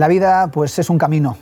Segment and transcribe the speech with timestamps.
[0.00, 1.36] La vida pues es un camino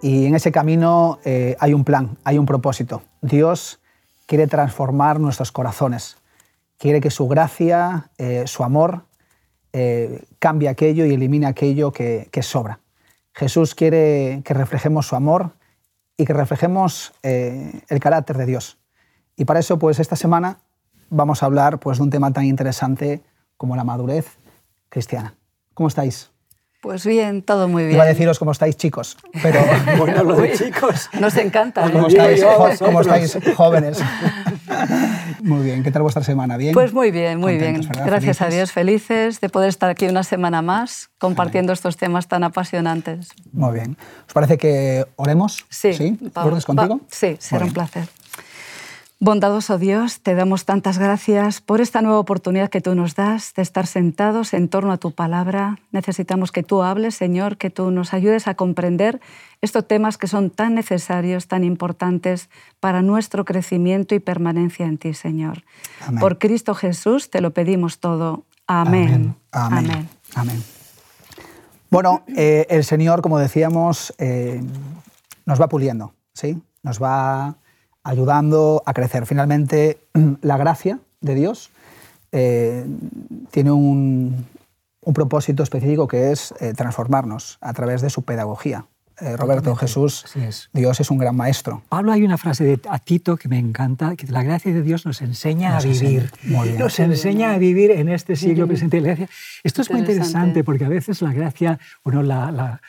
[0.00, 3.02] y en ese camino eh, hay un plan, hay un propósito.
[3.22, 3.80] Dios
[4.26, 6.18] quiere transformar nuestros corazones,
[6.78, 9.02] quiere que su gracia, eh, su amor,
[9.72, 12.78] eh, cambie aquello y elimine aquello que, que, sobra.
[13.32, 15.56] Jesús quiere que reflejemos su amor
[16.16, 18.78] y que reflejemos el carácter de Dios.
[19.34, 20.60] Y para eso, pues esta semana
[21.10, 23.24] vamos a hablar pues, de un tema tan interesante
[23.56, 24.38] como la madurez
[24.88, 25.34] cristiana.
[25.74, 26.30] ¿Cómo estáis?
[26.84, 27.94] Pues bien, todo muy bien.
[27.94, 29.58] Iba a deciros cómo estáis, chicos, pero
[29.98, 31.08] bueno, lo de chicos.
[31.18, 31.90] Nos encanta.
[31.90, 32.44] ¿Cómo, estáis,
[32.78, 34.02] ¿Cómo estáis, jóvenes?
[35.40, 36.58] Muy bien, ¿qué tal vuestra semana?
[36.58, 36.74] ¿Bien?
[36.74, 37.86] Pues muy bien, muy bien.
[38.04, 42.44] Gracias a Dios, felices de poder estar aquí una semana más compartiendo estos temas tan
[42.44, 43.28] apasionantes.
[43.52, 43.96] Muy bien.
[44.26, 45.64] ¿Os parece que oremos?
[45.70, 45.92] Sí.
[45.94, 46.18] ¿Sí?
[46.66, 47.00] contigo?
[47.10, 48.08] sí, será un placer.
[49.20, 53.62] Bondadoso Dios, te damos tantas gracias por esta nueva oportunidad que tú nos das de
[53.62, 55.78] estar sentados en torno a tu palabra.
[55.92, 59.20] Necesitamos que tú hables, Señor, que tú nos ayudes a comprender
[59.62, 65.14] estos temas que son tan necesarios, tan importantes para nuestro crecimiento y permanencia en ti,
[65.14, 65.62] Señor.
[66.18, 68.44] Por Cristo Jesús te lo pedimos todo.
[68.66, 69.36] Amén.
[69.52, 70.08] Amén.
[70.34, 70.62] Amén.
[71.88, 74.60] Bueno, eh, el Señor, como decíamos, eh,
[75.46, 76.60] nos va puliendo, ¿sí?
[76.82, 77.56] Nos va
[78.04, 79.26] ayudando a crecer.
[79.26, 79.98] Finalmente,
[80.42, 81.70] la gracia de Dios
[82.32, 82.84] eh,
[83.50, 84.46] tiene un,
[85.14, 88.86] propósito específico que es eh, transformarnos a través de su pedagogía.
[89.20, 90.24] Eh, Roberto, Jesús,
[90.72, 91.82] Dios es un gran maestro.
[91.88, 95.06] Pablo, hay una frase de a Tito que me encanta, que la gracia de Dios
[95.06, 96.32] nos enseña a vivir.
[96.78, 99.28] Nos enseña a vivir en este siglo presente.
[99.62, 102.80] Esto es muy interesante porque a veces la gracia, uno la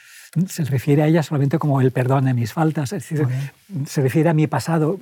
[0.48, 3.28] se refiere a ella solamente como el perdón de mis faltas, es decir,
[3.86, 5.00] se refiere a mi pasado,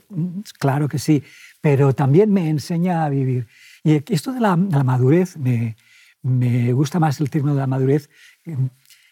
[0.59, 1.23] claro que sí,
[1.61, 3.47] pero también me enseña a vivir.
[3.83, 5.75] Y esto de la, madurez, me,
[6.21, 8.09] me, gusta más el término de la madurez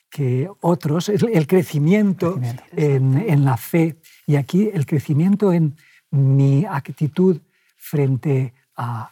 [0.09, 2.39] que otros, el crecimiento,
[2.75, 3.95] en, en, la fe.
[4.27, 5.77] Y aquí el crecimiento en
[6.11, 7.39] mi actitud
[7.77, 9.09] frente a,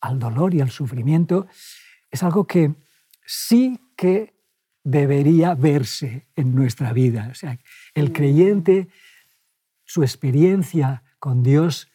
[0.00, 1.46] al dolor y al sufrimiento
[2.10, 2.74] es algo que
[3.24, 4.34] sí que
[4.84, 7.28] debería verse en nuestra vida.
[7.30, 7.58] O sea,
[7.94, 8.88] el creyente,
[9.84, 11.88] su experiencia con Dios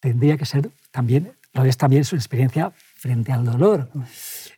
[0.00, 3.88] tendría que ser también, lo es también su experiencia frente al dolor,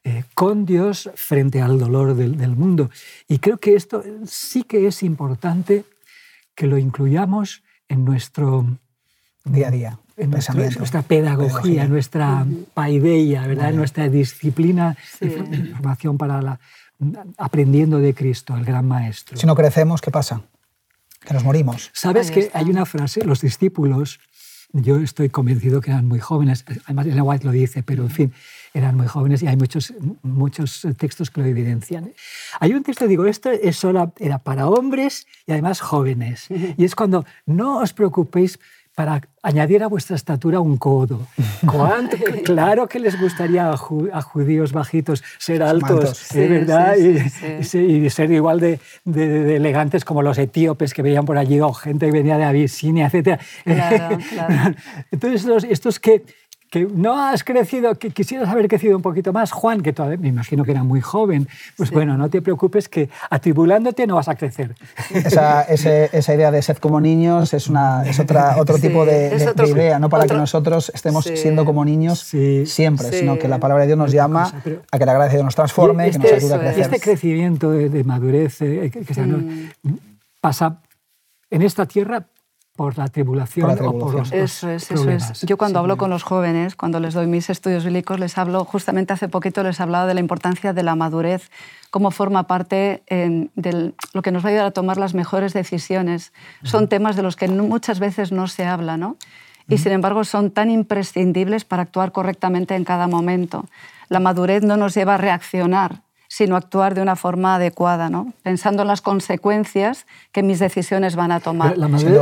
[0.04, 2.91] eh, con Dios frente al dolor del, mundo.
[3.28, 5.84] Y creo que esto sí que es importante
[6.54, 8.66] que lo incluyamos en nuestro
[9.44, 9.99] día a día.
[10.16, 13.72] En nuestra, pedagogía, nuestra paideia, ¿verdad?
[13.72, 16.60] nuestra disciplina de formación para la,
[17.38, 19.36] aprendiendo de Cristo, el gran maestro.
[19.36, 20.42] Si no crecemos, ¿qué pasa?
[21.24, 21.90] Que nos morimos.
[21.92, 24.20] Sabes que hay una frase, los discípulos,
[24.72, 28.32] yo estoy convencido que eran muy jóvenes, además Ellen White lo dice, pero en fin,
[28.72, 29.92] eran muy jóvenes y hay muchos,
[30.22, 32.12] muchos textos que lo evidencian.
[32.58, 36.46] Hay un texto, digo, esto es solo, era para hombres y además jóvenes.
[36.50, 38.58] Y es cuando no os preocupéis
[39.02, 41.26] para añadir a vuestra estatura un codo.
[41.66, 42.16] ¿Cuánto?
[42.44, 46.94] claro que les gustaría a, judíos bajitos ser altos, de ¿verdad?
[46.96, 48.78] y, ser igual de,
[49.56, 53.40] elegantes como los etíopes que veían por allí, o gente que venía de Abisinia, etc.
[53.64, 54.74] Claro, claro.
[55.10, 56.22] Entonces, estos que
[56.72, 60.28] que no has crecido, que quisieras haber crecido un poquito más, Juan, que todavía me
[60.28, 61.47] imagino que era muy joven,
[61.77, 64.75] pues bueno, no te preocupes que atribulándote no vas a otro
[65.12, 69.99] Esa, esa idea de ser como niños es, una, es otra, otro tipo de, idea,
[69.99, 72.20] no para que nosotros estemos siendo como niños
[72.64, 74.50] siempre, sino que la palabra de Dios nos llama
[74.91, 76.81] a que la gracia de Dios nos transforme, que nos este ayude a crecer.
[76.85, 79.99] Este crecimiento de, madurez eh, que, mm.
[80.41, 80.81] pasa
[81.50, 82.29] en esta tierra
[82.74, 85.42] por la tribulación, o por los, Eso es, eso es.
[85.42, 89.12] Yo cuando hablo con los jóvenes, cuando les doy mis estudios bíblicos, les hablo, justamente
[89.12, 91.50] hace poquito les hablado de la importancia de la madurez,
[91.90, 96.32] cómo forma parte de lo que nos va a ayudar a tomar las mejores decisiones.
[96.62, 99.16] Son temas de los que muchas veces no se habla, ¿no?
[99.69, 103.66] Y sin embargo son tan imprescindibles para actuar correctamente en cada momento.
[104.08, 106.02] La madurez no nos lleva a reaccionar,
[106.32, 108.32] sino actuar de una forma adecuada, ¿no?
[108.43, 111.76] pensando en las consecuencias que mis decisiones van a tomar.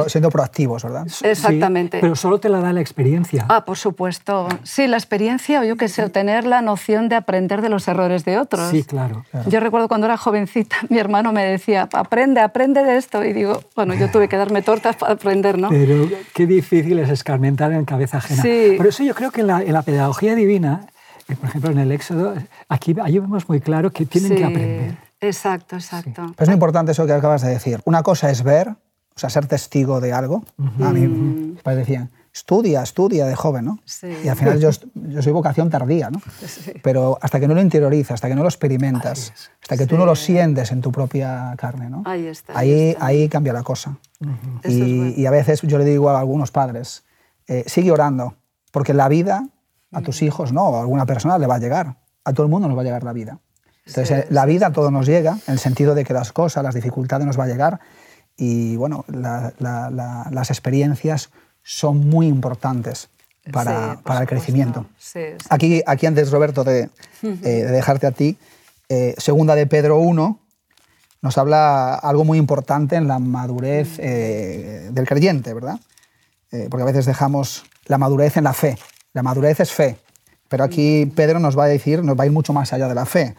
[0.09, 1.07] siendo, proactivos, ¿verdad?
[1.23, 1.99] Exactamente.
[2.01, 3.47] pero solo te la da la experiencia.
[3.49, 4.49] Ah, por supuesto.
[4.65, 8.25] Sí, la experiencia o yo que sé, tener la noción de aprender de los errores
[8.25, 8.69] de otros.
[8.73, 13.25] Sí, claro, Yo recuerdo cuando era jovencita, mi hermano me decía, aprende, aprende de esto.
[13.25, 15.69] Y digo, bueno, yo tuve que darme tortas para aprender, ¿no?
[15.69, 18.43] Pero qué difícil es escarmentar en cabeza ajena.
[18.43, 18.75] Sí.
[18.77, 20.89] Por eso yo creo que en la, en la pedagogía divina
[21.37, 22.35] por ejemplo, en el Éxodo,
[22.69, 24.97] aquí ahí vemos muy claro que tienen que aprender.
[25.21, 26.35] Exacto, exacto.
[26.38, 27.81] es muy importante eso que acabas de decir.
[27.85, 30.44] Una cosa es ver, o sea, ser testigo de algo.
[30.81, 31.06] A mí
[31.65, 33.79] me decían, estudia, estudia de joven, ¿no?
[33.85, 34.09] Sí.
[34.25, 36.23] Y al final yo, yo soy vocación tardía, ¿no?
[36.47, 36.73] Sí.
[36.82, 40.06] Pero hasta que no lo interiorizas, hasta que no lo experimentas, hasta que tú no
[40.06, 42.03] lo sientes en tu propia carne, ¿no?
[42.06, 43.06] Ahí está, Ahí, ahí está.
[43.06, 43.99] ahí cambia la cosa.
[44.62, 45.12] Eso Y, es bueno.
[45.17, 47.05] y a veces yo le digo a algunos padres,
[47.47, 48.37] eh, sigue orando,
[48.71, 49.49] porque la vida
[49.93, 52.69] a tus hijos, no, a alguna persona le va a llegar, a todo el mundo
[52.69, 53.39] nos va a llegar la vida.
[53.87, 56.33] Entonces, Sí, eh, la vida a todos nos llega, en el sentido de que las
[56.33, 57.81] cosas, las dificultades nos va a llegar
[58.37, 61.31] y bueno, la- la- la- las experiencias
[61.63, 63.09] son muy importantes
[63.53, 64.87] para, Sí, para el crecimiento.
[64.99, 65.21] Sí.
[65.49, 66.89] Aquí, aquí antes, Roberto, de,
[67.23, 68.39] eh, de dejarte a ti,
[68.89, 70.39] eh, segunda de Pedro 1
[71.23, 75.79] nos habla algo muy importante en la madurez eh, del creyente, ¿verdad?
[76.71, 78.77] Porque a veces dejamos la madurez en la fe.
[79.12, 79.97] La madurez es fe,
[80.49, 82.95] pero aquí Pedro nos va a decir, nos va a ir mucho más allá de
[82.95, 83.35] la fe.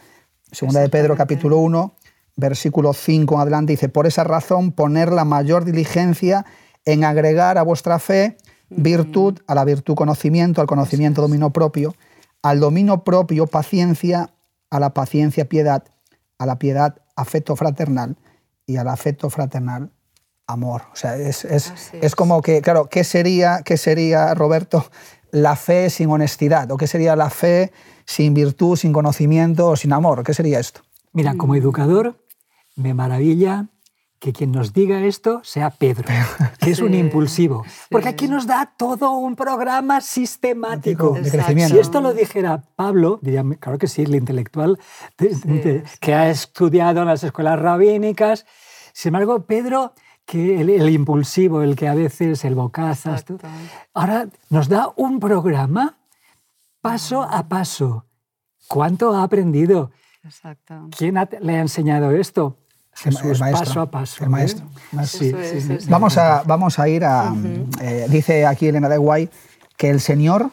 [0.50, 1.94] Segunda de Pedro capítulo 1,
[2.36, 6.44] versículo 5 en adelante, dice, por esa razón poner la mayor diligencia
[6.84, 8.36] en agregar a vuestra fe
[8.68, 11.94] virtud, a la virtud conocimiento, al conocimiento dominio propio,
[12.42, 14.30] al dominio propio paciencia,
[14.70, 15.84] a la paciencia piedad,
[16.38, 18.16] a la piedad afecto fraternal
[18.66, 19.90] y al afecto fraternal
[20.46, 20.82] amor.
[20.92, 22.14] O sea, es, es, es es.
[22.14, 24.84] como que, claro, ¿qué sería, ¿qué sería, Roberto,
[25.32, 26.70] la fe sin honestidad?
[26.70, 27.72] ¿O qué sería la fe
[28.04, 30.22] sin virtud, sin conocimiento o sin amor?
[30.22, 30.82] ¿Qué sería esto?
[31.12, 32.24] Mira, como educador,
[32.76, 33.66] me maravilla
[34.18, 36.04] que quien nos diga esto sea Pedro,
[36.60, 37.64] que es un Sí, impulsivo.
[37.90, 41.10] Porque aquí nos da todo un programa sistemático.
[41.20, 41.74] De crecimiento.
[41.74, 44.78] Si esto lo dijera Pablo, diría, claro que sí, el intelectual
[45.18, 48.46] de- de- que ha estudiado en las escuelas rabínicas.
[48.92, 49.92] Sin embargo, Pedro,
[50.24, 53.38] que el, el impulsivo, el que a veces el bocazas, tú,
[53.94, 55.98] ahora nos da un programa
[56.80, 58.06] paso a paso.
[58.68, 59.90] ¿Cuánto ha aprendido?
[60.24, 60.88] Exacto.
[60.96, 62.56] ¿Quién ha- le ha enseñado esto?
[62.94, 64.24] Jesús, maestro, paso a paso.
[64.24, 64.66] el maestro.
[65.04, 65.88] Sí, sí, sí.
[65.88, 67.34] Vamos a, vamos a ir a...
[67.80, 69.30] eh, dice aquí Elena de Guay
[69.76, 70.50] que el Señor,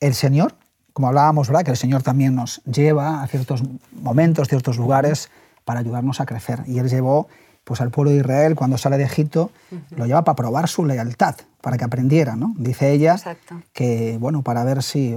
[0.00, 0.54] el Señor,
[0.92, 1.64] como hablábamos, ¿verdad?
[1.64, 3.62] que el Señor también nos lleva a ciertos
[3.92, 5.30] momentos, ciertos lugares
[5.64, 6.62] para ayudarnos a crecer.
[6.66, 7.28] Y Él llevó
[7.68, 9.50] pues, al pueblo de Israel cuando sale de Egipto,
[9.94, 12.34] lo lleva para probar su lealtad, para que aprendiera.
[12.34, 12.54] ¿no?
[12.56, 13.60] Dice ella Exacto.
[13.74, 15.14] que, bueno, para ver si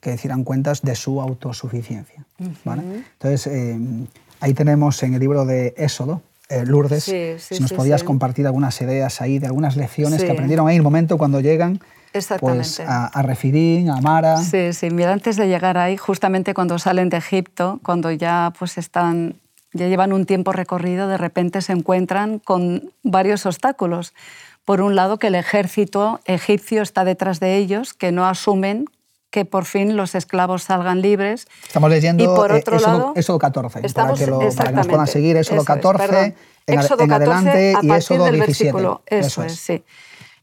[0.00, 2.24] que hicieran cuentas de su autosuficiencia.
[2.64, 3.02] ¿vale?
[3.14, 3.76] Entonces, eh,
[4.38, 8.04] ahí tenemos en el libro de Éxodo, eh, Lourdes, Sí, sí, si nos sí, podías
[8.04, 11.80] compartir algunas ideas ahí de algunas lecciones que aprendieron ahí en el momento cuando llegan
[12.38, 14.36] pues, a, a Refirín, a Mara.
[14.36, 14.88] Sí, sí.
[14.90, 19.34] Mira, antes de llegar ahí, justamente cuando salen de Egipto, cuando ya pues están,
[19.78, 24.12] ya llevan un tiempo recorrido, de repente se encuentran con varios obstáculos.
[24.64, 28.84] Por un lado, que el ejército egipcio está detrás de ellos, que no asumen
[29.30, 31.46] que por fin los esclavos salgan libres.
[31.66, 34.70] Estamos leyendo Y por eh, otro Éxodo, lado, Éxodo 14, Estamos, para, que lo- para
[34.70, 36.34] que nos puedan seguir, Éxodo Eso es, 14, perdón.
[36.66, 38.46] en, Éxodo en 14 adelante a y Éxodo del 17.
[38.72, 39.02] versículo.
[39.06, 39.84] Eso, es, sí.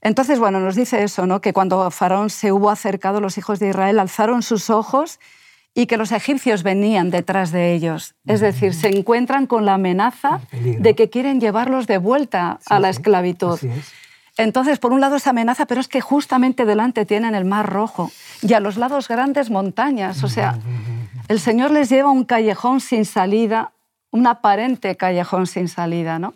[0.02, 1.42] Entonces, bueno, nos dice eso, ¿no?
[1.42, 5.20] que cuando Faraón se hubo acercado, los hijos de Israel alzaron sus ojos
[5.76, 8.16] y que los egipcios venían detrás de ellos.
[8.26, 12.90] Es decir, se encuentran con la amenaza de que quieren llevarlos de vuelta a la
[12.90, 13.60] esclavitud.
[13.62, 13.94] es.
[14.38, 18.12] Entonces, por un lado esa amenaza, pero es que justamente delante tienen el Mar Rojo
[18.42, 20.24] y a los lados grandes montañas.
[20.24, 20.58] O sea,
[21.28, 23.72] el Señor les lleva un callejón sin salida,
[24.12, 26.34] un aparente callejón sin salida, ¿no?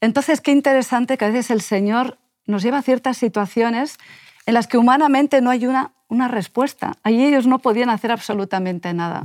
[0.00, 3.98] Entonces, qué interesante que a veces el Señor nos lleva a ciertas situaciones
[4.46, 6.96] en las que humanamente no hay una, una respuesta.
[7.02, 9.24] Allí ellos no podían hacer absolutamente nada.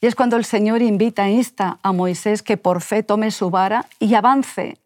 [0.00, 3.86] Y es cuando el Señor invita, insta a Moisés que por fe tome su vara
[3.98, 4.78] y avance.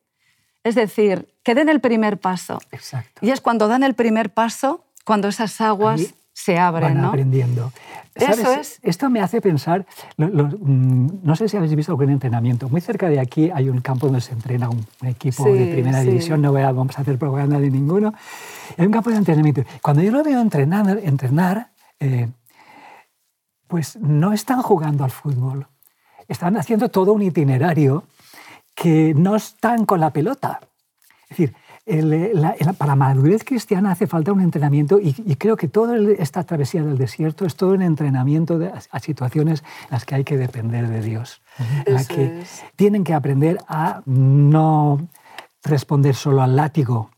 [0.65, 2.61] Es decir, que den el primer paso.
[2.71, 3.25] Exacto.
[3.25, 7.09] Y es cuando dan el primer paso, cuando esas aguas se abren, Van ¿no?
[7.09, 7.73] aprendiendo.
[8.15, 8.59] Eso ¿Sabes?
[8.59, 8.79] es.
[8.83, 9.87] Esto me hace pensar,
[10.17, 12.69] lo- lo- mm, no sé si habéis visto algún entrenamiento.
[12.69, 16.01] Muy cerca de aquí hay un campo donde se entrena un, equipo Sí, de primera
[16.01, 16.09] sí.
[16.09, 18.13] división, no voy a- vamos a hacer propaganda de ninguno.
[18.77, 19.63] Hay un campo de entrenamiento.
[19.83, 21.71] Cuando yo lo veo entrenar, entrenar
[22.01, 22.29] eh,
[23.69, 25.67] pues no están jugando al fútbol.
[26.29, 28.05] Están haciendo todo un itinerario
[28.75, 30.61] que no están con la pelota.
[31.25, 35.37] Es decir, el- la- la- para la madurez cristiana hace falta un entrenamiento y, y
[35.37, 39.89] creo que toda esta travesía del desierto es todo un entrenamiento de- a situaciones en
[39.91, 41.43] las que hay que depender de Dios,
[41.87, 42.63] en las que es.
[42.77, 45.09] tienen que aprender a no
[45.65, 47.11] responder solo al látigo,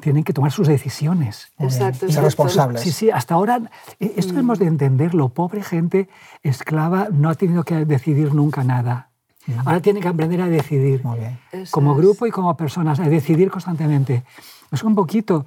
[0.00, 1.52] tienen que tomar sus decisiones.
[1.58, 2.26] Exacto, Ser exacto.
[2.26, 2.80] responsables.
[2.80, 3.60] Sí, sí, hasta ahora
[4.00, 5.28] eh, esto hemos de entenderlo.
[5.28, 6.08] Pobre gente
[6.42, 9.10] esclava no ha tenido que decidir nunca nada.
[9.64, 11.38] Ahora tiene que aprender a decidir Muy bien.
[11.50, 11.98] Eso como es.
[11.98, 14.24] grupo y como personas, a decidir constantemente.
[14.70, 15.46] Es un poquito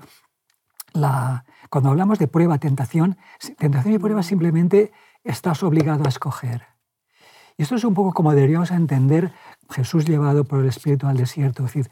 [0.93, 3.17] la, cuando hablamos de prueba, tentación,
[3.57, 4.91] tentación y prueba simplemente
[5.23, 6.63] estás obligado a escoger.
[7.57, 9.31] Y esto es un poco como deberíamos entender
[9.69, 11.65] Jesús llevado por el Espíritu al desierto.
[11.65, 11.91] Es decir,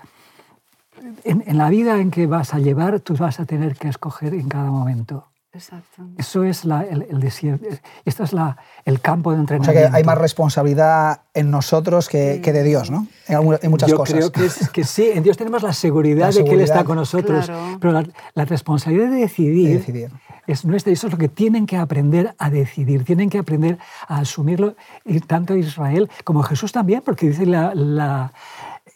[1.24, 4.50] en, la vida en que vas a llevar, tú vas a tener que escoger en
[4.50, 5.28] cada momento.
[5.54, 6.04] Exacto.
[6.18, 7.68] Eso es el, el, desierto.
[8.06, 9.70] Esto es la, el campo de entrenamiento.
[9.70, 13.06] O sea que hay más responsabilidad en nosotros que, que de Dios, ¿no?
[13.28, 14.16] En, muchas Yo cosas.
[14.16, 15.12] creo que, que, sí.
[15.14, 17.52] En Dios tenemos la seguridad, de que Él está con nosotros.
[17.80, 20.12] Pero la, la, responsabilidad de decidir, de decidir,
[20.48, 20.90] es nuestra.
[20.90, 23.06] Y eso es lo que tienen que aprender a decidir.
[23.06, 24.76] Tienen que aprender a asumirlo.
[25.06, 28.32] Y tanto Israel como Jesús también, porque dice la,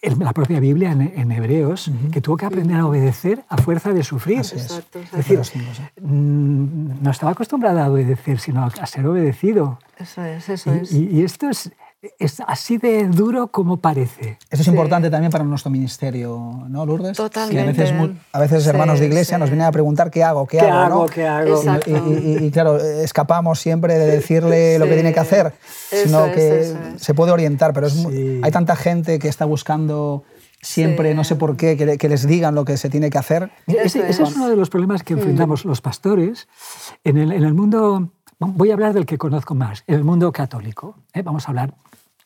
[0.01, 4.03] la la propia Biblia en, Hebreos, que tuvo que aprender a obedecer a fuerza de
[4.03, 4.39] sufrir.
[4.39, 4.53] es.
[4.53, 5.39] es decir,
[6.01, 9.79] mm, no estaba acostumbrada a obedecer, sino a ser obedecido.
[9.97, 10.91] Eso es, eso es.
[10.91, 11.71] y esto es,
[12.19, 14.37] es así de duro como parece.
[14.49, 17.17] Eso es importante también para nuestro ministerio, ¿no, Lourdes?
[17.17, 17.61] Totalmente.
[17.61, 21.03] a veces, a veces hermanos de iglesia nos vienen a preguntar qué hago, qué, hago,
[21.03, 21.05] ¿no?
[21.07, 21.63] ¿Qué hago?
[21.87, 25.53] Y, claro, escapamos siempre de decirle lo que tiene que hacer,
[25.89, 30.23] sino que se puede orientar, pero es hay tanta gente que está buscando
[30.61, 33.51] siempre, no sé por qué, que, les digan lo que se tiene que hacer.
[33.65, 36.47] Ese, es uno de los problemas que enfrentamos los pastores
[37.03, 40.95] en el, en el mundo Voy a hablar del que conozco más, el mundo católico.
[41.13, 41.23] ¿eh?
[41.23, 41.73] Vamos a hablar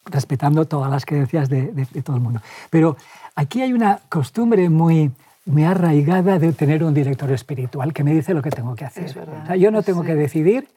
[0.06, 2.42] respetando todas las creencias de, todo el mundo.
[2.70, 2.98] Pero
[3.36, 5.12] aquí hay una costumbre muy,
[5.46, 9.16] muy arraigada de tener un director espiritual que me dice lo que tengo que hacer.
[9.58, 10.68] yo no tengo que decidir,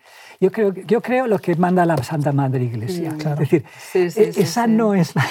[0.40, 3.12] yo creo, yo creo lo que manda la Santa Madre Iglesia.
[3.12, 3.64] Mm, es decir,
[3.95, 5.25] e, esa no es la...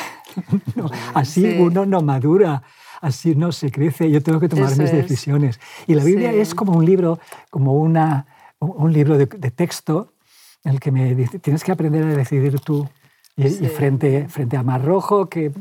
[1.13, 2.63] así uno no madura
[3.03, 5.59] así no se crece, yo tengo que tomar mis decisiones.
[5.87, 7.19] Y la Biblia es como un libro,
[7.49, 8.25] como una,
[8.59, 10.13] un libro de, texto
[10.63, 12.89] en el que me dice, tienes que aprender a decidir tú.
[13.35, 15.51] Y, frente, frente a Mar Rojo, que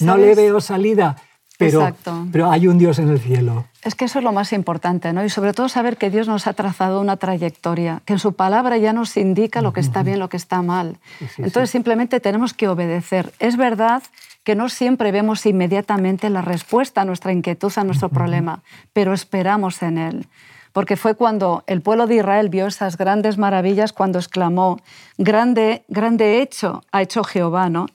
[0.00, 1.16] no le veo salida,
[1.58, 1.94] pero,
[2.30, 3.66] pero hay un Dios en el cielo.
[3.82, 5.24] Es que eso es lo más importante, ¿no?
[5.24, 8.78] Y sobre todo saber que Dios nos ha trazado una trayectoria, que en su palabra
[8.78, 10.98] ya nos indica lo que está bien, lo que está mal.
[11.38, 13.32] Entonces simplemente tenemos que obedecer.
[13.40, 14.02] Es verdad
[14.44, 19.82] que no siempre vemos inmediatamente la respuesta a nuestra inquietud, a nuestro problema, pero esperamos
[19.82, 20.28] en Él
[20.72, 24.78] porque fue cuando el pueblo de Israel vio esas grandes maravillas, cuando exclamó,
[25.18, 27.86] grande, grande hecho ha hecho Jehová, ¿no?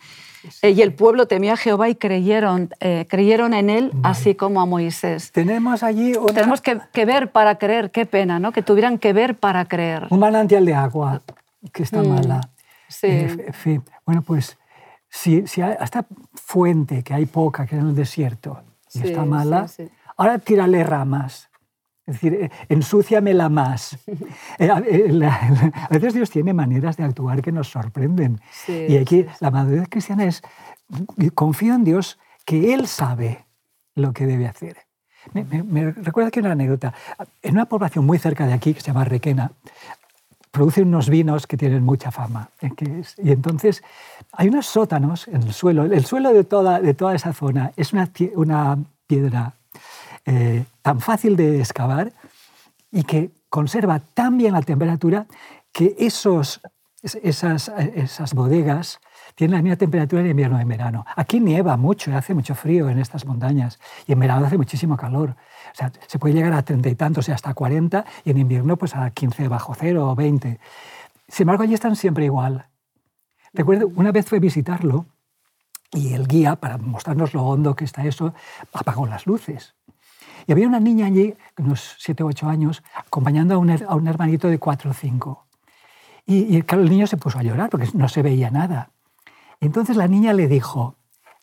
[0.62, 4.62] Eh, y el pueblo temía a Jehová y creyeron, eh, creyeron en él, así como
[4.62, 5.32] a Moisés.
[5.32, 8.52] Tenemos allí Tenemos que, ver para creer, qué pena, ¿no?
[8.52, 10.08] Que tuvieran que ver para creer.
[10.10, 11.22] Un manantial de agua
[11.74, 12.50] que está mm, mala.
[12.88, 13.08] Sí.
[13.08, 14.58] Eh, bueno, pues
[15.10, 18.62] si, si esta fuente que hay poca, que es en el desierto,
[18.94, 19.68] y está mala,
[20.16, 21.47] ahora tírale ramas.
[22.08, 23.98] Es decir, eh, ensúciamela más.
[24.60, 28.40] Eh, eh, a veces Dios tiene maneras de actuar que nos sorprenden.
[28.68, 30.42] y aquí la madurez cristiana es,
[31.36, 33.46] confío en Dios que Él sabe
[33.94, 34.78] lo que debe hacer.
[35.34, 36.94] Me, recuerda que una anécdota.
[37.44, 39.52] En una población muy cerca de aquí, que se llama Requena,
[40.52, 42.50] producen unos vinos que tienen mucha fama.
[43.18, 43.84] y entonces
[44.32, 45.84] hay unos sótanos en el suelo.
[45.84, 49.57] El suelo de toda, de toda esa zona es una, una piedra
[50.28, 52.12] eh, tan fácil de excavar
[52.92, 55.26] y que conserva tan bien la temperatura
[55.72, 56.60] que esos,
[57.02, 59.00] esas, esas bodegas
[59.36, 61.06] tienen la misma temperatura en invierno y en verano.
[61.16, 65.30] Aquí nieva mucho, hace mucho frío en estas montañas y en verano hace muchísimo calor.
[65.30, 68.76] O sea, se puede llegar a treinta y tantos y hasta 40 y en invierno
[68.76, 70.60] pues a 15 bajo cero o 20.
[71.30, 72.66] Sin embargo, allí están siempre igual.
[73.54, 75.06] Recuerdo, una vez fue visitarlo
[75.94, 78.34] y el guía, para mostrarnos lo hondo que está eso,
[78.74, 79.74] apagó las luces.
[80.48, 84.08] Y había una niña allí, unos 7 o 8 años, acompañando a un, a un
[84.08, 85.48] hermanito de 4 o 5.
[86.26, 88.92] Y, el niño se puso a llorar porque no se veía nada.
[89.60, 90.96] Entonces la niña le dijo,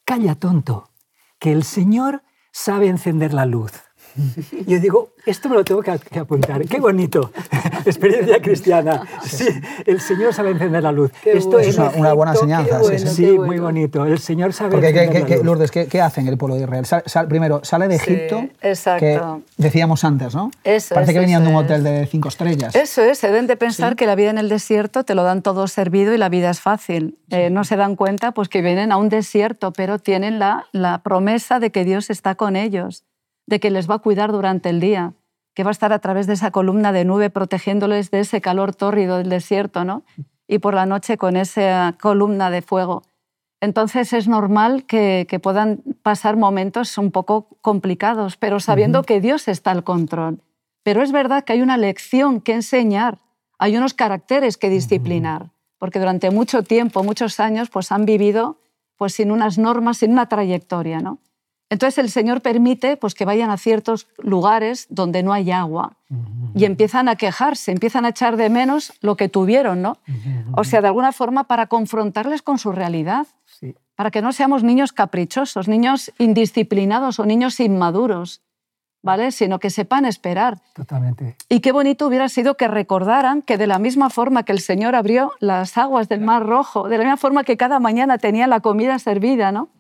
[0.05, 0.91] calla tonto,
[1.39, 3.73] que el Señor sabe encender la luz.
[4.67, 6.65] Yo digo, esto me lo tengo que, apuntar.
[6.67, 7.33] Qué bonito.
[7.85, 9.03] Experiencia cristiana.
[9.25, 9.49] Sí,
[9.87, 11.11] el Señor sabe encender la luz.
[11.25, 12.81] esto es una, buena enseñanza.
[12.99, 14.05] sí, muy bonito.
[14.07, 15.45] El Señor sabe Porque, encender la luz.
[15.45, 16.85] Lourdes, ¿qué, hacen el pueblo de Israel?
[17.29, 18.45] primero, sale de Egipto,
[18.99, 19.21] que
[19.57, 20.51] decíamos antes, ¿no?
[20.63, 22.75] Parece que venían de un hotel de cinco estrellas.
[22.75, 25.43] Eso es, se deben de pensar que la vida en el desierto te lo dan
[25.43, 27.19] todo servido y la vida es fácil.
[27.31, 31.03] Eh, no se dan cuenta pues, que vienen a un desierto, pero tienen la, la
[31.03, 33.05] promesa de que Dios está con ellos
[33.47, 35.15] de que les va a cuidar durante el día,
[35.55, 38.75] que va a estar a través de esa columna de nube protegiéndoles de ese calor
[38.75, 40.03] tórrido del desierto, ¿no?
[40.49, 43.03] Y por la noche con esa columna de fuego.
[43.61, 49.71] Entonces es normal que, puedan pasar momentos un poco complicados, pero sabiendo que Dios está
[49.71, 50.43] al control.
[50.83, 53.21] Pero es verdad que hay una lección que enseñar,
[53.59, 58.59] hay unos caracteres que disciplinar, porque durante mucho tiempo, muchos años, pues han vivido
[58.97, 61.19] pues sin unas normas, sin una trayectoria, ¿no?
[61.75, 65.97] Entonces el Señor permite pues, que vayan a ciertos lugares donde no hay agua
[66.55, 69.99] y empiezan a quejarse, empiezan a echar de menos lo que tuvieron, ¿no?
[70.53, 73.27] O sea, de alguna forma para confrontarles con su realidad.
[73.97, 78.41] para que no seamos niños caprichosos, niños indisciplinados o niños inmaduros,
[79.03, 79.33] ¿vale?
[79.33, 80.61] Sino que sepan esperar.
[80.75, 81.37] Totalmente.
[81.49, 84.95] Y qué bonito hubiera sido que recordaran que de la misma forma que el Señor
[84.95, 88.61] abrió las aguas del Mar Rojo, de la misma forma que cada mañana tenía la
[88.61, 89.71] comida servida, ¿no?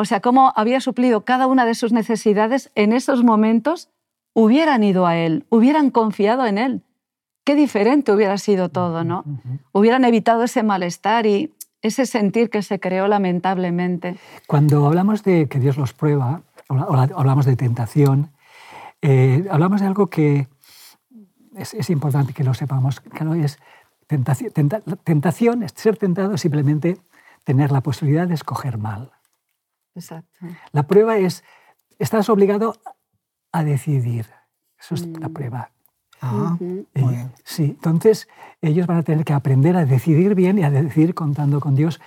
[0.00, 3.90] O sea, cómo había suplido cada una de sus necesidades en esos momentos,
[4.32, 6.82] hubieran ido a Él, hubieran confiado en Él.
[7.44, 9.24] Qué diferente hubiera sido todo, ¿no?
[9.72, 11.52] Hubieran evitado ese malestar y
[11.82, 14.16] ese sentir que se creó lamentablemente.
[14.46, 16.40] Cuando hablamos de que Dios los prueba,
[16.70, 18.30] o hablamos de tentación,
[19.02, 20.48] eh, hablamos de algo que
[21.56, 23.58] es, importante que lo sepamos, que no es
[24.06, 24.50] tentación,
[25.04, 26.96] tentación, es ser tentado simplemente
[27.44, 29.10] tener la posibilidad de escoger mal.
[30.00, 30.46] Exacto.
[30.72, 31.44] La prueba es,
[31.98, 32.76] estás obligado
[33.52, 34.26] a decidir.
[34.78, 35.32] Eso es la mm.
[35.32, 35.70] prueba.
[36.22, 38.28] Ah, eh, sí, entonces
[38.60, 41.98] ellos van a tener que aprender a decidir bien y a decidir contando con Dios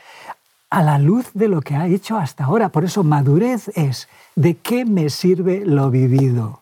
[0.70, 2.70] a la luz de lo que ha hecho hasta ahora.
[2.70, 6.62] Por eso madurez es, ¿de qué me sirve lo vivido?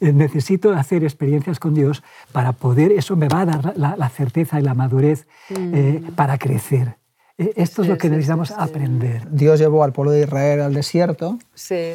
[0.00, 4.60] Eh, necesito hacer experiencias con Dios para poder, eso me va a dar la, certeza
[4.60, 6.12] y la madurez eh, mm.
[6.12, 6.96] para crecer.
[7.42, 9.26] Eh, esto es lo que necesitamos aprender.
[9.30, 11.38] Dios llevó al pueblo de Israel al desierto,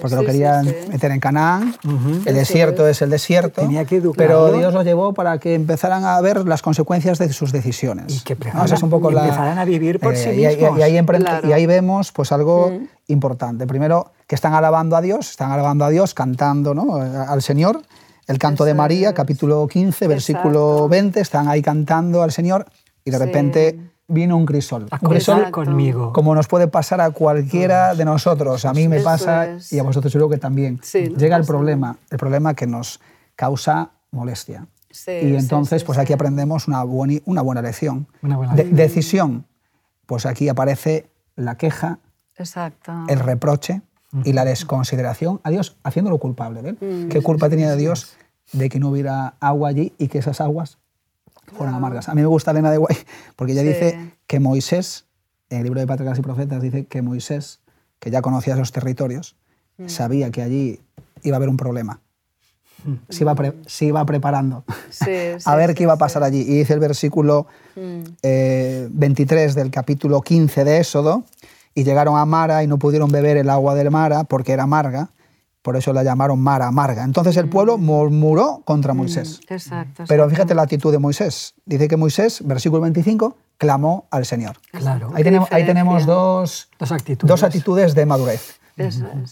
[0.01, 1.75] porque lo querían meter en Canaán.
[2.25, 3.01] El desierto es.
[3.01, 3.61] el desierto.
[3.61, 7.51] Tenía que pero Dios lo llevó para que empezaran a ver las consecuencias de sus
[7.51, 8.15] decisiones.
[8.15, 8.37] Y que
[8.81, 10.41] un poco empezaran a vivir por eh, sí mismos.
[10.41, 12.71] Y, ahí, y, ahí, vemos pues, algo
[13.07, 13.65] importante.
[13.67, 16.95] Primero, que están alabando a Dios, están alabando a Dios, cantando ¿no?
[16.95, 17.81] al Señor.
[18.27, 22.65] El canto de María, capítulo 15, versículo 20, están ahí cantando al Señor
[23.05, 24.87] y de repente vino un crisol.
[24.89, 26.13] un crisol conmigo.
[26.13, 28.65] Como nos puede pasar a cualquiera de nosotros.
[28.65, 30.79] A mí me pasa y a vosotros seguro que también.
[31.17, 32.99] Llega el problema, el problema que nos
[33.35, 34.67] causa molestia.
[35.07, 38.07] y entonces, pues aquí aprendemos una, buena, una buena lección.
[38.71, 39.45] decisión.
[40.05, 41.99] Pues aquí aparece la queja,
[43.09, 43.81] el reproche
[44.23, 46.73] y la desconsideración a Dios, haciéndolo culpable.
[46.73, 47.09] Mm.
[47.09, 48.15] ¿Qué culpa tenía de Dios
[48.53, 50.77] de que no hubiera agua allí y que esas aguas
[51.55, 52.09] fueron amargas.
[52.09, 52.97] A mí me gusta Elena de Guay
[53.35, 55.05] porque ella dice que Moisés,
[55.49, 57.61] en el libro de Patriarcas y Profetas, dice que Moisés,
[57.99, 59.35] que ya conocía esos territorios,
[59.77, 59.87] mm.
[59.87, 60.81] sabía que allí
[61.23, 62.01] iba a haber un problema.
[62.83, 62.93] Mm.
[63.09, 64.63] Se iba, se iba preparando
[65.45, 66.41] a ver qué iba a pasar allí.
[66.41, 69.49] Y dice el versículo 23 mm.
[69.49, 71.23] eh, del capítulo 15 de Éxodo,
[71.77, 75.11] y llegaron a Mara y no pudieron beber el agua del Mara porque era amarga,
[75.67, 77.03] por eso la llamaron Mara Amarga.
[77.03, 77.83] Entonces el pueblo mm.
[77.83, 79.41] murmuró contra mm, Moisés.
[79.49, 81.55] Exacto, Pero fíjate la actitud de Moisés.
[81.65, 84.55] Dice que Moisés, versículo 25, clamó al Señor.
[84.71, 85.11] Claro.
[85.13, 87.27] Ahí tenemos, ahí tenemos dos, dos, actitudes.
[87.27, 88.61] dos actitudes de madurez.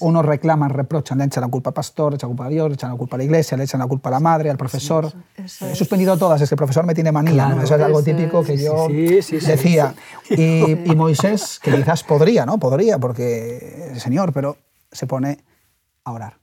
[0.02, 2.68] Unos reclaman, reprochan, le echan la culpa al pastor, le echan la culpa a Dios,
[2.68, 4.58] le echan la culpa a la iglesia, le echan la culpa a la madre, al
[4.58, 5.14] profesor.
[5.38, 7.56] He suspendido todas, es que el profesor me tiene manía.
[7.64, 9.96] Eso es algo típico que yo decía.
[10.30, 12.58] Y, y, Moisés, que quizás podría, ¿no?
[12.58, 14.58] Podría, porque el Señor, pero
[14.92, 15.38] se pone
[16.06, 16.38] a orar.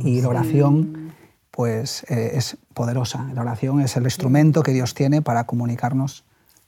[0.00, 1.12] Y la oración
[1.50, 3.30] pues, eh, es poderosa.
[3.34, 6.24] La oración es el instrumento que Dios tiene para comunicarnos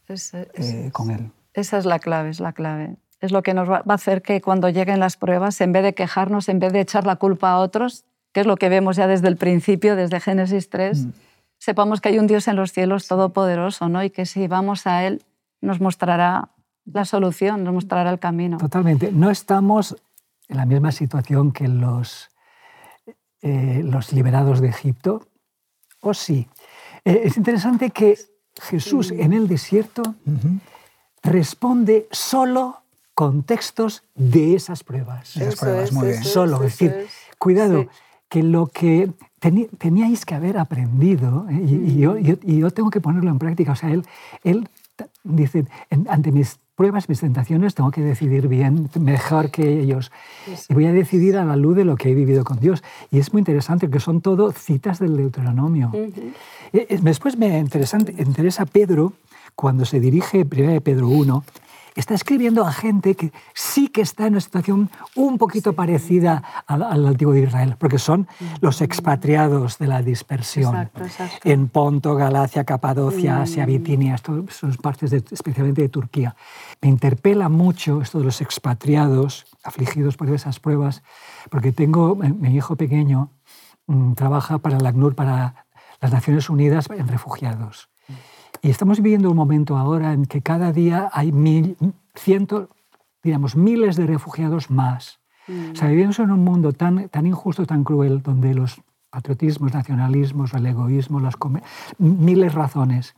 [0.08, 1.30] eh, con Él.
[1.52, 2.96] Esa es la clave, es la clave.
[3.20, 5.94] Es lo que nos va a hacer que cuando lleguen las pruebas, en vez de
[5.94, 9.06] quejarnos, en vez de echar la culpa a otros, que es lo que vemos ya
[9.06, 11.12] desde el principio, desde Génesis 3, mm.
[11.58, 14.04] sepamos que hay un Dios en los cielos todopoderoso ¿no?
[14.04, 15.22] y que si vamos a Él
[15.60, 16.50] nos mostrará
[16.84, 18.58] la solución, nos mostrará el camino.
[18.58, 19.10] Totalmente.
[19.12, 19.96] No estamos
[20.48, 22.30] en la misma situación que los,
[23.42, 25.28] eh, los liberados de Egipto?
[26.00, 26.48] ¿O sí?
[27.04, 28.18] Eh, es interesante que
[28.60, 30.02] Jesús en el desierto
[31.22, 32.82] responde solo
[33.14, 35.36] con textos de esas pruebas.
[35.36, 36.24] Esas pruebas, muy bien.
[36.24, 37.08] Solo, es decir,
[37.38, 37.86] cuidado,
[38.28, 39.10] que lo que
[39.78, 43.90] teníais que haber aprendido, eh, y, yo, yo, tengo que ponerlo en práctica, o sea,
[43.90, 44.04] él,
[44.44, 44.68] él
[45.24, 45.66] dice,
[46.08, 50.12] ante mis pruebas, mis tentaciones, tengo que decidir bien, mejor que ellos.
[50.68, 52.84] Y voy a decidir a la luz de lo que he vivido con Dios.
[53.10, 55.90] Y es muy interesante que son todo citas del Deuteronomio.
[55.92, 56.12] Eh,
[56.72, 59.12] eh, después me interesa Pedro
[59.56, 61.44] cuando se dirige, 1 Pedro 1,
[62.00, 67.06] está escribiendo a gente que sí que está en una situación un poquito parecida al,
[67.06, 68.28] antiguo Israel, porque son
[68.60, 70.90] los expatriados de la dispersión.
[71.44, 73.40] En Ponto, Galacia, Capadocia, mm.
[73.40, 76.36] Asia, Bitinia, esto son partes especialmente de Turquía.
[76.80, 81.02] Me interpela mucho esto de los expatriados, afligidos por esas pruebas,
[81.50, 83.32] porque tengo, mi hijo pequeño
[83.86, 85.66] mm, trabaja para la ACNUR, para
[86.00, 87.88] las Naciones Unidas en refugiados.
[88.62, 91.76] Y estamos viviendo un momento ahora en que cada día hay mil,
[92.14, 92.68] cientos,
[93.22, 95.20] digamos, miles de refugiados más.
[95.72, 100.52] O sea, vivimos en un mundo tan, tan injusto, tan cruel, donde los patriotismos, nacionalismos,
[100.52, 101.36] el egoísmo, las
[101.98, 103.14] miles de razones.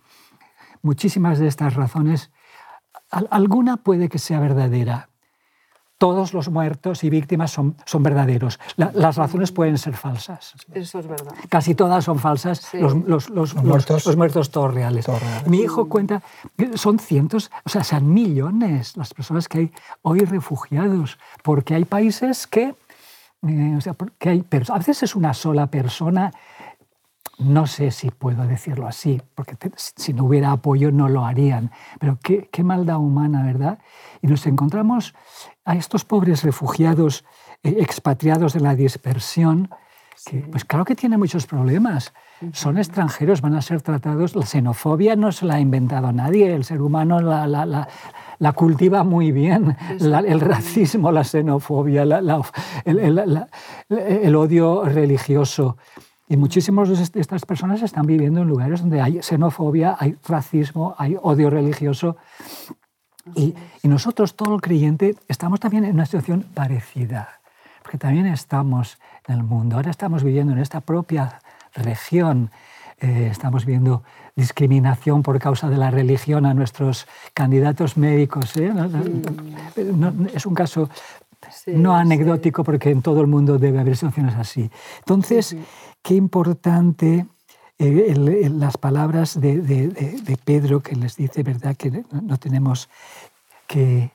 [0.83, 2.31] Muchísimas de estas razones,
[3.11, 5.10] alguna puede que sea verdadera,
[6.01, 8.59] todos los muertos y víctimas son, son verdaderos.
[8.77, 10.55] las razones pueden ser falsas.
[10.73, 11.35] Eso es verdad.
[11.51, 12.73] Casi todas son falsas.
[12.73, 14.07] Los, los, los, muertos.
[14.07, 14.51] los, muertos.
[14.51, 15.05] todos reales.
[15.45, 16.23] Mi hijo cuenta,
[16.75, 22.47] son cientos, o sea, son millones las personas que hay hoy refugiados, porque hay países
[22.47, 22.75] que,
[23.47, 26.33] eh, o sea, que hay, a veces es una sola persona
[27.41, 32.19] no sé si puedo decirlo así, porque si no hubiera apoyo no lo harían, pero
[32.23, 33.79] qué, qué, maldad humana, ¿verdad?
[34.23, 35.15] Y nos encontramos
[35.65, 37.25] a estos pobres refugiados
[37.63, 39.71] eh, expatriados de la dispersión,
[40.25, 42.13] que pues claro que tienen muchos problemas.
[42.53, 44.37] Son extranjeros, van a ser tratados.
[44.37, 47.89] La xenofobia no se la ha inventado nadie, el ser humano la, la, la,
[48.39, 49.77] la cultiva muy bien.
[49.99, 53.47] el racismo, la xenofobia, el,
[53.89, 55.79] el odio religioso.
[56.31, 61.17] Y muchísimas de estas personas están viviendo en lugares donde hay xenofobia, hay racismo, hay
[61.21, 62.17] odio religioso.
[63.35, 67.41] Y, y, nosotros, todo el creyente, estamos también en una situación parecida,
[67.83, 69.75] porque también estamos en el mundo.
[69.75, 71.41] Ahora estamos viviendo en esta propia
[71.75, 72.53] región,
[73.01, 74.05] eh, estamos viendo
[74.37, 78.57] discriminación por causa de la religión a nuestros candidatos médicos.
[78.57, 78.73] ¿eh?
[80.33, 80.89] es un caso
[81.67, 84.71] no anecdótico porque en todo el mundo debe haber situaciones así.
[84.99, 85.57] Entonces,
[86.03, 87.27] qué importante
[87.79, 88.15] eh,
[88.51, 92.89] las palabras de, Pedro que les dice, ¿verdad?, que no tenemos
[93.67, 94.11] que,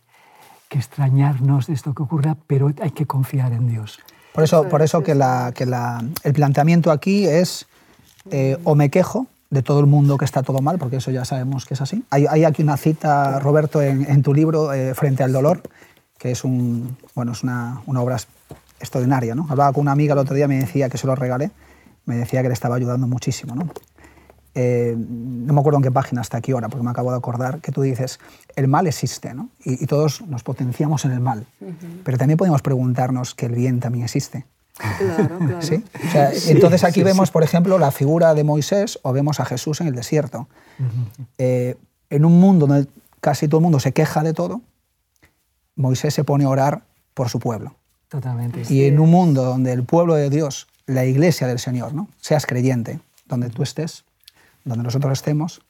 [0.72, 4.00] extrañarnos de esto que ocurra, pero hay que confiar en Dios.
[4.34, 7.66] Por eso, por eso que, el planteamiento aquí es
[8.30, 11.24] eh, o me quejo de todo el mundo que está todo mal, porque eso ya
[11.24, 12.04] sabemos que es así.
[12.10, 15.62] Hay, aquí una cita, Roberto, en, tu libro, eh, Frente al Dolor,
[16.18, 18.18] que es, un, bueno, es una, una obra
[18.80, 19.34] extraordinaria.
[19.34, 19.48] ¿no?
[19.50, 21.52] Hablaba con una amiga el otro día, me decía que se lo regalé,
[22.06, 23.56] me decía que le estaba ayudando muchísimo.
[23.56, 23.70] ¿no?
[24.54, 27.60] Eh, no me acuerdo en qué página hasta aquí ahora, porque me acabo de acordar,
[27.60, 28.20] que tú dices,
[28.56, 29.50] el mal existe, ¿no?
[29.64, 31.46] y, todos nos potenciamos en el mal,
[32.06, 34.46] pero también podemos preguntarnos que el bien también existe.
[34.78, 35.62] Claro, claro.
[35.62, 35.84] ¿Sí?
[36.48, 39.96] entonces aquí vemos, por ejemplo, la figura de Moisés o vemos a Jesús en el
[39.96, 40.48] desierto.
[41.38, 41.78] Eh,
[42.10, 42.90] en un mundo donde
[43.20, 44.62] casi todo el mundo se queja de todo,
[45.76, 47.76] Moisés se pone a orar por su pueblo.
[48.08, 48.64] Totalmente.
[48.70, 52.08] Y en un mundo donde el pueblo de Dios, la iglesia del Señor, ¿no?
[52.20, 54.06] seas creyente, donde tú estés,
[54.64, 55.62] donde nosotros estemos,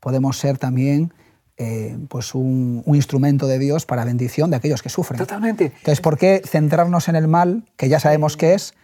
[0.00, 1.12] podemos ser también
[1.56, 5.18] eh, pues un, instrumento de Dios para bendición de aquellos que sufren.
[5.18, 5.64] Totalmente.
[5.64, 8.74] Entonces, ¿por qué centrarnos en el mal, que ya sabemos qué es,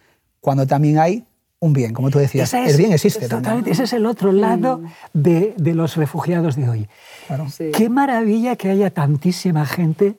[0.41, 1.25] cuando también hay
[1.59, 2.53] un bien, como tú decías.
[2.53, 4.91] el bien existe totalmente, Ese es el otro lado mm.
[5.13, 6.89] de, de, los refugiados de hoy.
[7.73, 10.17] Qué maravilla que haya tantísima gente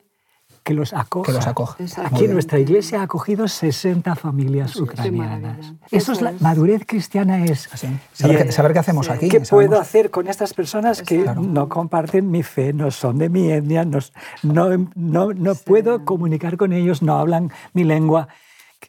[0.67, 1.27] que los acoja.
[1.27, 1.77] Que los acoja.
[2.07, 5.75] Aquí nuestra iglesia ha acogido 60 familias ucranianas.
[5.93, 7.69] Eso, es la madurez cristiana es
[8.13, 9.29] saber, qué, hacemos aquí.
[9.29, 13.53] ¿Qué puedo hacer con estas personas que no comparten mi fe, no son de mi
[13.53, 14.01] etnia, no,
[14.43, 18.27] no, no, no puedo comunicar con ellos, no hablan mi lengua?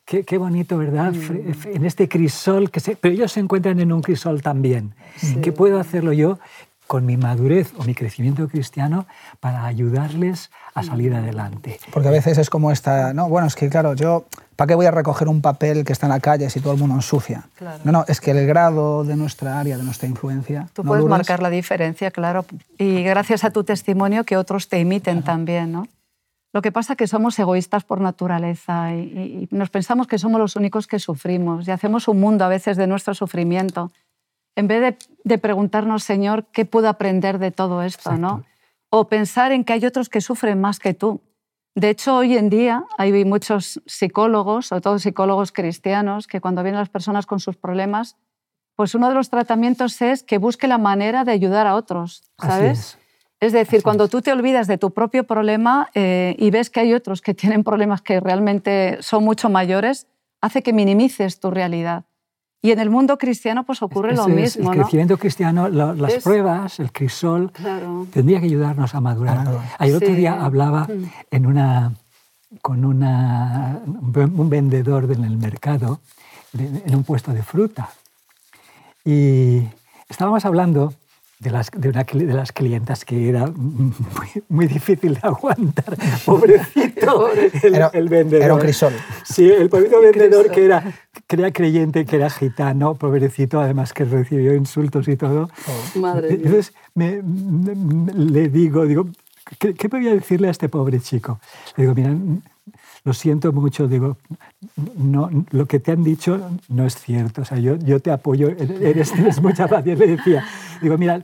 [0.04, 1.14] Qué, qué, bonito, ¿verdad?
[1.14, 1.76] Mm.
[1.76, 4.96] En este crisol, que se, pero ellos se encuentran en un crisol también.
[5.42, 6.40] ¿Qué puedo hacerlo yo?
[6.88, 9.06] Con mi madurez o mi crecimiento cristiano
[9.40, 11.80] para ayudarles a salir adelante.
[11.92, 14.86] Porque a veces es como esta, no, bueno, es que claro, yo, ¿para qué voy
[14.86, 17.50] a recoger un papel que está en la calle si todo el mundo ensucia?
[17.84, 20.68] No, no, es que el grado de nuestra área, de nuestra influencia...
[20.74, 22.46] Tú puedes marcar la diferencia, claro,
[22.78, 25.88] y gracias a tu testimonio que otros te imiten también, ¿no?
[26.54, 30.40] Lo que pasa es que somos egoístas por naturaleza y, y nos pensamos que somos
[30.40, 33.92] los únicos que sufrimos y hacemos un mundo a veces de nuestro sufrimiento
[34.58, 38.18] en vez de, preguntarnos, Señor, ¿qué puedo aprender de todo esto?
[38.18, 38.44] ¿no?
[38.90, 41.22] O pensar en que hay otros que sufren más que tú.
[41.76, 46.80] De hecho, hoy en día hay muchos psicólogos, sobre todo psicólogos cristianos, que cuando vienen
[46.80, 48.18] las personas con sus problemas,
[48.76, 52.98] pues uno de los tratamientos es que busque la manera de ayudar a otros, ¿sabes?
[53.40, 53.54] Es.
[53.54, 57.22] decir, cuando tú te olvidas de tu propio problema eh, y ves que hay otros
[57.22, 60.08] que tienen problemas que realmente son mucho mayores,
[60.42, 62.06] hace que minimices tu realidad.
[62.62, 64.74] Y en el mundo cristiano pues ocurre lo mismo.
[64.74, 67.52] El crecimiento cristiano, las pruebas, el crisol,
[68.12, 69.48] tendría que ayudarnos a madurar.
[69.80, 71.12] El otro día hablaba mm.
[71.32, 71.94] en una,
[72.62, 76.02] con una, un vendedor en el mercado,
[76.58, 77.90] en un puesto de fruta.
[79.06, 79.62] Y
[80.10, 80.94] estábamos hablando
[81.40, 83.46] de las, de, una, de las clientas que era
[84.50, 85.96] muy, difícil de aguantar.
[86.26, 87.30] Pobrecito
[87.94, 88.44] el, vendedor.
[88.44, 88.94] Era un crisol.
[89.24, 90.84] Sí, el pobrecito vendedor que era,
[91.28, 95.50] que creyente, que era gitano, pobrecito, además que recibió insultos y todo.
[95.68, 96.00] Oh.
[96.00, 97.22] Madre Entonces me,
[98.16, 99.08] le digo, digo,
[99.60, 101.40] ¿qué, ¿qué voy a decirle a este pobre chico?
[101.76, 102.16] Le digo, mira,
[103.08, 104.18] lo siento mucho, digo,
[104.98, 108.50] no, lo que te han dicho no es cierto, o sea, yo, yo te apoyo,
[108.50, 110.06] eres, tienes mucha paciencia.
[110.06, 110.46] Le decía,
[110.82, 111.24] digo, mira,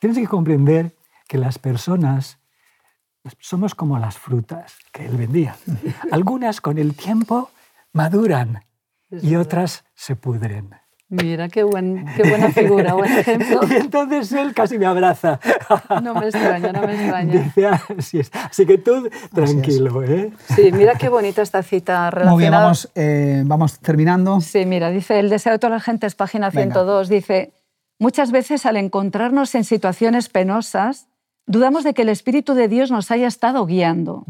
[0.00, 0.90] tienes que comprender
[1.28, 2.38] que las personas
[3.38, 5.54] somos como las frutas que él vendía.
[6.10, 7.50] Algunas con el tiempo
[7.92, 8.64] maduran
[9.12, 10.74] y otras se pudren.
[11.10, 13.60] Mira, qué, buen, qué buena figura, buen ejemplo.
[13.68, 15.40] Y entonces él casi me abraza.
[16.04, 17.42] No me extraña, no me extraña.
[17.42, 18.30] Dice, así, es.
[18.32, 20.30] así que tú tranquilo, ¿eh?
[20.54, 22.32] Sí, mira qué bonita esta cita relacionada.
[22.32, 24.40] Muy bien, vamos, eh, vamos terminando.
[24.40, 27.52] Sí, mira, dice, el deseo de toda la gente es página 102, dice,
[27.98, 31.08] muchas veces al encontrarnos en situaciones penosas,
[31.44, 34.24] dudamos de que el Espíritu de Dios nos haya estado guiando,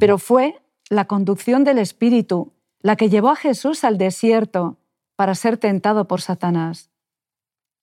[0.00, 0.56] pero fue
[0.90, 4.78] la conducción del Espíritu la que llevó a Jesús al desierto
[5.16, 6.90] para ser tentado por Satanás.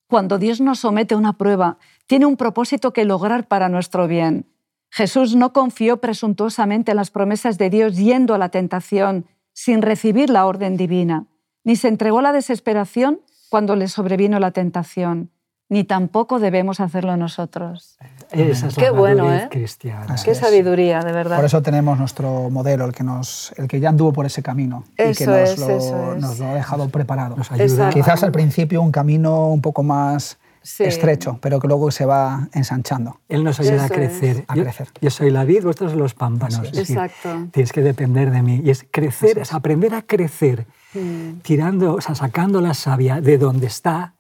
[0.08, 4.46] Cuando Dios nos somete a una prueba, tiene un propósito que lograr para nuestro bien.
[4.90, 10.30] Jesús no confió presuntuosamente en las promesas de Dios yendo a la tentación sin recibir
[10.30, 11.28] la orden divina,
[11.64, 15.32] ni se entregó a la desesperación cuando le sobrevino la tentación
[15.72, 17.98] ni tampoco debemos hacerlo nosotros.
[18.30, 19.48] Esa es Qué la bueno, ¿eh?
[19.50, 20.16] cristiana.
[20.24, 21.38] Qué sabiduría, de verdad.
[21.38, 24.84] Por eso tenemos nuestro modelo, el que, nos, el que ya anduvo por ese camino
[24.98, 26.22] y que nos, es, lo, eso es.
[26.22, 27.38] nos lo ha dejado preparado.
[27.38, 27.90] Nos ayuda.
[27.90, 30.84] Quizás al principio un camino un poco más Sí.
[30.84, 33.20] estrecho, pero que luego se va ensanchando.
[33.30, 34.38] Él nos ayuda a Eso crecer.
[34.38, 34.44] es.
[34.48, 34.90] A Yo, crecer.
[35.02, 36.60] yo soy la vid, vosotros los pámpanos.
[36.66, 37.48] Es decir, Exacto.
[37.52, 38.62] tienes que depender de mí.
[38.64, 41.40] Y es crecer, es aprender a crecer, Mm.
[41.42, 44.14] tirando, o sea, sacando la savia de donde está.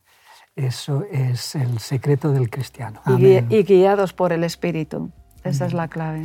[0.61, 3.01] Eso es el secreto del cristiano.
[3.07, 5.09] Y, gui- y guiados por el Espíritu.
[5.43, 6.21] Esa es la clave.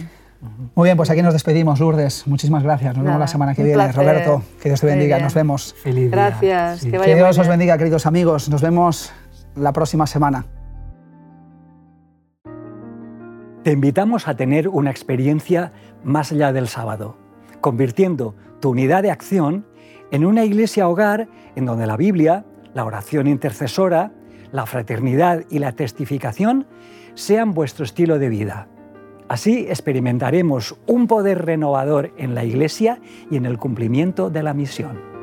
[0.74, 2.26] Muy bien, pues aquí nos despedimos, Lourdes.
[2.26, 2.94] Muchísimas gracias.
[2.94, 3.76] Nos vemos la semana que viene.
[3.82, 3.96] placer.
[3.96, 5.18] Roberto, que Dios te bendiga.
[5.18, 5.74] Nos vemos.
[5.82, 6.10] Feliz día.
[6.10, 6.90] Gracias, Sí.
[6.90, 8.48] que vaya Que Dios os bendiga, queridos amigos.
[8.50, 9.10] Nos vemos
[9.54, 10.44] la próxima semana.
[13.62, 15.72] Te invitamos a tener una experiencia
[16.04, 17.16] más allá del sábado,
[17.60, 19.66] convirtiendo tu unidad de acción
[20.12, 22.44] en una iglesia hogar en donde la Biblia,
[22.74, 24.12] la oración intercesora,
[24.52, 26.66] la fraternidad y la testificación
[27.14, 28.68] sean vuestro estilo de vida.
[29.28, 35.15] Así experimentaremos un poder renovador en la iglesia y en el cumplimiento de la misión.